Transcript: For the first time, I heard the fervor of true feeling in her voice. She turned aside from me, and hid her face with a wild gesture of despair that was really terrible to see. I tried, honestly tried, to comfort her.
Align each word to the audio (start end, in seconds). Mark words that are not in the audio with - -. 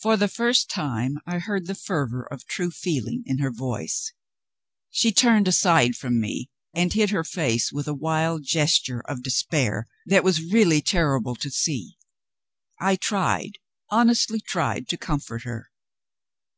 For 0.00 0.16
the 0.16 0.26
first 0.28 0.70
time, 0.70 1.18
I 1.26 1.38
heard 1.38 1.66
the 1.66 1.74
fervor 1.74 2.26
of 2.32 2.46
true 2.46 2.70
feeling 2.70 3.22
in 3.26 3.40
her 3.40 3.50
voice. 3.50 4.10
She 4.88 5.12
turned 5.12 5.46
aside 5.46 5.96
from 5.96 6.18
me, 6.18 6.48
and 6.74 6.90
hid 6.90 7.10
her 7.10 7.24
face 7.24 7.70
with 7.70 7.86
a 7.86 7.92
wild 7.92 8.44
gesture 8.46 9.02
of 9.06 9.22
despair 9.22 9.86
that 10.06 10.24
was 10.24 10.50
really 10.50 10.80
terrible 10.80 11.36
to 11.36 11.50
see. 11.50 11.98
I 12.80 12.96
tried, 12.96 13.58
honestly 13.90 14.40
tried, 14.40 14.88
to 14.88 14.96
comfort 14.96 15.42
her. 15.42 15.70